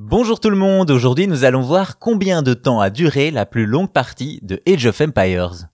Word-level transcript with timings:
Bonjour 0.00 0.38
tout 0.38 0.50
le 0.50 0.56
monde, 0.56 0.92
aujourd'hui 0.92 1.26
nous 1.26 1.42
allons 1.42 1.60
voir 1.60 1.98
combien 1.98 2.42
de 2.42 2.54
temps 2.54 2.78
a 2.78 2.88
duré 2.88 3.32
la 3.32 3.44
plus 3.46 3.66
longue 3.66 3.90
partie 3.90 4.38
de 4.44 4.62
Age 4.64 4.86
of 4.86 5.00
Empires. 5.00 5.66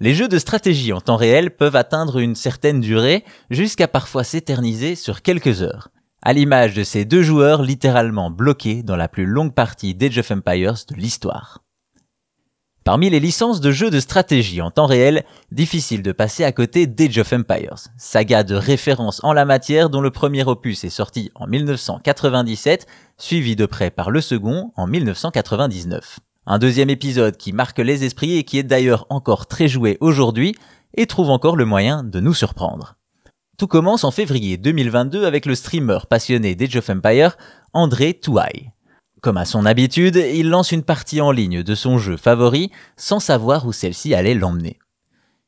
Les 0.00 0.14
jeux 0.14 0.26
de 0.26 0.38
stratégie 0.38 0.94
en 0.94 1.02
temps 1.02 1.16
réel 1.16 1.54
peuvent 1.54 1.76
atteindre 1.76 2.18
une 2.18 2.34
certaine 2.34 2.80
durée 2.80 3.24
jusqu'à 3.50 3.88
parfois 3.88 4.24
s'éterniser 4.24 4.94
sur 4.94 5.20
quelques 5.20 5.60
heures, 5.60 5.90
à 6.22 6.32
l'image 6.32 6.72
de 6.72 6.82
ces 6.82 7.04
deux 7.04 7.22
joueurs 7.22 7.60
littéralement 7.60 8.30
bloqués 8.30 8.82
dans 8.82 8.96
la 8.96 9.08
plus 9.08 9.26
longue 9.26 9.52
partie 9.52 9.94
d'Age 9.94 10.16
of 10.16 10.30
Empires 10.30 10.86
de 10.88 10.94
l'histoire. 10.94 11.62
Parmi 12.84 13.10
les 13.10 13.20
licences 13.20 13.60
de 13.60 13.70
jeux 13.70 13.90
de 13.90 14.00
stratégie 14.00 14.60
en 14.60 14.72
temps 14.72 14.86
réel, 14.86 15.24
difficile 15.52 16.02
de 16.02 16.10
passer 16.10 16.42
à 16.42 16.50
côté 16.50 16.88
d'Age 16.88 17.18
of 17.18 17.32
Empires, 17.32 17.86
saga 17.96 18.42
de 18.42 18.56
référence 18.56 19.22
en 19.22 19.32
la 19.32 19.44
matière 19.44 19.88
dont 19.88 20.00
le 20.00 20.10
premier 20.10 20.42
opus 20.42 20.82
est 20.82 20.90
sorti 20.90 21.30
en 21.36 21.46
1997, 21.46 22.88
suivi 23.18 23.54
de 23.54 23.66
près 23.66 23.90
par 23.90 24.10
le 24.10 24.20
second 24.20 24.72
en 24.76 24.88
1999. 24.88 26.18
Un 26.46 26.58
deuxième 26.58 26.90
épisode 26.90 27.36
qui 27.36 27.52
marque 27.52 27.78
les 27.78 28.02
esprits 28.02 28.36
et 28.36 28.42
qui 28.42 28.58
est 28.58 28.64
d'ailleurs 28.64 29.06
encore 29.10 29.46
très 29.46 29.68
joué 29.68 29.96
aujourd'hui 30.00 30.56
et 30.94 31.06
trouve 31.06 31.30
encore 31.30 31.54
le 31.54 31.64
moyen 31.64 32.02
de 32.02 32.18
nous 32.18 32.34
surprendre. 32.34 32.96
Tout 33.58 33.68
commence 33.68 34.02
en 34.02 34.10
février 34.10 34.56
2022 34.56 35.24
avec 35.24 35.46
le 35.46 35.54
streamer 35.54 35.98
passionné 36.10 36.56
d'Age 36.56 36.74
of 36.74 36.90
Empires, 36.90 37.36
André 37.74 38.14
Touai. 38.14 38.72
Comme 39.22 39.36
à 39.36 39.44
son 39.44 39.66
habitude, 39.66 40.16
il 40.16 40.50
lance 40.50 40.72
une 40.72 40.82
partie 40.82 41.20
en 41.20 41.30
ligne 41.30 41.62
de 41.62 41.74
son 41.76 41.96
jeu 41.96 42.16
favori 42.16 42.72
sans 42.96 43.20
savoir 43.20 43.64
où 43.68 43.72
celle-ci 43.72 44.14
allait 44.14 44.34
l'emmener. 44.34 44.80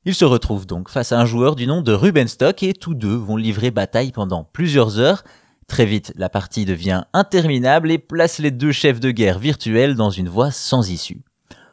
Il 0.05 0.15
se 0.15 0.25
retrouve 0.25 0.65
donc 0.65 0.89
face 0.89 1.11
à 1.11 1.19
un 1.19 1.27
joueur 1.27 1.57
du 1.57 1.67
nom 1.67 1.83
de 1.83 1.93
Ruben 1.93 2.29
Stock 2.29 2.63
et 2.63 2.73
tous 2.73 2.95
deux 2.95 3.17
vont 3.17 3.37
livrer 3.37 3.73
bataille 3.73 4.13
pendant 4.13 4.45
plusieurs 4.45 5.01
heures. 5.01 5.25
Très 5.67 5.87
vite, 5.87 6.13
la 6.15 6.29
partie 6.29 6.65
devient 6.65 7.03
interminable 7.13 7.91
et 7.91 7.99
place 7.99 8.39
les 8.39 8.53
deux 8.53 8.71
chefs 8.71 9.01
de 9.01 9.11
guerre 9.11 9.41
virtuels 9.41 9.97
dans 9.97 10.11
une 10.11 10.29
voie 10.29 10.53
sans 10.53 10.89
issue. 10.89 11.25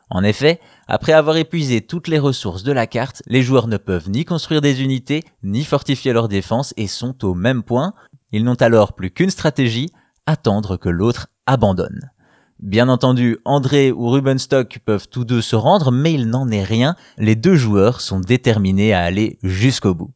En 0.09 0.23
effet, 0.23 0.59
après 0.87 1.13
avoir 1.13 1.37
épuisé 1.37 1.81
toutes 1.81 2.07
les 2.07 2.17
ressources 2.17 2.63
de 2.63 2.71
la 2.71 2.87
carte, 2.87 3.21
les 3.27 3.43
joueurs 3.43 3.67
ne 3.67 3.77
peuvent 3.77 4.09
ni 4.09 4.25
construire 4.25 4.61
des 4.61 4.81
unités, 4.81 5.21
ni 5.43 5.63
fortifier 5.63 6.13
leur 6.13 6.29
défense 6.29 6.73
et 6.77 6.87
sont 6.87 7.23
au 7.23 7.35
même 7.35 7.61
point. 7.61 7.93
Ils 8.31 8.43
n'ont 8.43 8.55
alors 8.55 8.93
plus 8.93 9.11
qu'une 9.11 9.29
stratégie, 9.29 9.91
attendre 10.25 10.77
que 10.77 10.89
l'autre 10.89 11.27
abandonne. 11.51 12.11
Bien 12.59 12.89
entendu, 12.89 13.37
André 13.43 13.91
ou 13.91 14.09
Ruben 14.09 14.37
Stock 14.37 14.79
peuvent 14.85 15.09
tous 15.09 15.25
deux 15.25 15.41
se 15.41 15.55
rendre, 15.55 15.91
mais 15.91 16.13
il 16.13 16.29
n'en 16.29 16.49
est 16.49 16.63
rien, 16.63 16.95
les 17.17 17.35
deux 17.35 17.55
joueurs 17.55 18.01
sont 18.01 18.19
déterminés 18.19 18.93
à 18.93 19.01
aller 19.01 19.39
jusqu'au 19.41 19.95
bout. 19.95 20.11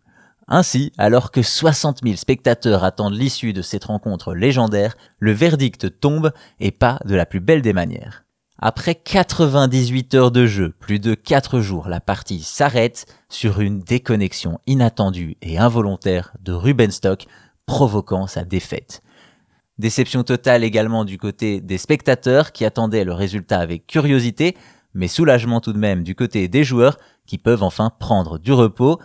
Ainsi, 0.48 0.92
alors 1.00 1.32
que 1.32 1.42
60 1.42 2.02
000 2.04 2.16
spectateurs 2.18 2.84
attendent 2.84 3.16
l'issue 3.16 3.52
de 3.52 3.64
cette 3.64 3.86
rencontre 3.86 4.36
légendaire, 4.36 4.96
le 5.20 5.32
verdict 5.32 6.00
tombe 6.00 6.32
et 6.60 6.70
pas 6.70 7.00
de 7.06 7.16
la 7.16 7.26
plus 7.26 7.40
belle 7.40 7.64
des 7.64 7.74
manières. 7.74 8.26
Après 8.60 8.96
98 8.96 10.14
heures 10.14 10.32
de 10.32 10.46
jeu, 10.46 10.74
plus 10.80 11.00
de 11.00 11.16
4 11.16 11.60
jours, 11.62 11.90
la 11.90 12.00
partie 12.00 12.42
s'arrête 12.42 13.08
sur 13.28 13.60
une 13.60 13.80
déconnexion 13.80 14.60
inattendue 14.68 15.36
et 15.42 15.58
involontaire 15.58 16.32
de 16.42 16.54
Ruben 16.54 16.92
Stock, 16.92 17.26
provoquant 17.66 18.28
sa 18.28 18.46
défaite. 18.46 19.02
Déception 19.78 20.24
totale 20.24 20.64
également 20.64 21.04
du 21.04 21.18
côté 21.18 21.60
des 21.60 21.78
spectateurs 21.78 22.54
qui 22.54 22.64
attendaient 22.64 23.04
le 23.04 23.14
résultat 23.14 23.60
avec 23.60 23.86
curiosité, 23.86 24.56
mais 24.94 25.10
soulagement 25.10 25.60
tout 25.60 25.74
de 25.74 25.78
même 25.78 26.04
du 26.04 26.16
côté 26.16 26.48
des 26.48 26.64
joueurs 26.64 26.98
qui 27.26 27.38
peuvent 27.38 27.64
enfin 27.64 27.92
prendre 28.00 28.40
du 28.40 28.54
repos. 28.54 29.00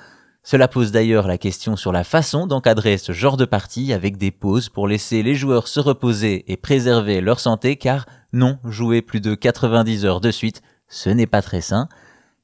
Cela 0.45 0.69
pose 0.69 0.93
d'ailleurs 0.93 1.27
la 1.27 1.39
question 1.39 1.75
sur 1.75 1.91
la 1.91 2.05
façon 2.05 2.47
d'encadrer 2.47 2.99
ce 2.99 3.13
genre 3.13 3.37
de 3.37 3.45
partie 3.45 3.93
avec 3.93 4.17
des 4.17 4.31
pauses 4.31 4.69
pour 4.69 4.87
laisser 4.87 5.25
les 5.25 5.35
joueurs 5.35 5.67
se 5.67 5.81
reposer 5.81 6.51
et 6.51 6.57
préserver 6.57 7.21
leur 7.21 7.41
santé 7.41 7.75
car 7.77 8.07
non, 8.33 8.59
jouer 8.65 9.03
plus 9.03 9.21
de 9.21 9.35
90 9.35 10.05
heures 10.05 10.21
de 10.21 10.31
suite, 10.31 10.63
ce 10.89 11.11
n'est 11.11 11.27
pas 11.27 11.43
très 11.43 11.61
sain. 11.61 11.89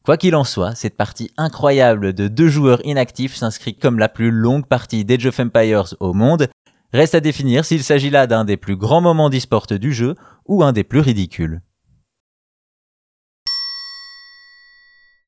Quoi 0.04 0.16
qu'il 0.16 0.34
en 0.34 0.44
soit, 0.44 0.74
cette 0.74 0.96
partie 0.96 1.30
incroyable 1.36 2.12
de 2.12 2.28
deux 2.28 2.48
joueurs 2.48 2.84
inactifs 2.84 3.34
s'inscrit 3.34 3.76
comme 3.76 3.98
la 3.98 4.08
plus 4.08 4.30
longue 4.30 4.66
partie 4.66 5.04
d'Age 5.04 5.26
of 5.26 5.40
Empires 5.40 5.94
au 6.00 6.12
monde 6.12 6.48
Reste 6.92 7.14
à 7.14 7.20
définir 7.20 7.64
s'il 7.64 7.82
s'agit 7.82 8.10
là 8.10 8.26
d'un 8.26 8.44
des 8.44 8.56
plus 8.56 8.76
grands 8.76 9.00
moments 9.00 9.30
d'e-sport 9.30 9.66
du 9.66 9.92
jeu 9.92 10.14
ou 10.46 10.62
un 10.62 10.72
des 10.72 10.84
plus 10.84 11.00
ridicules. 11.00 11.60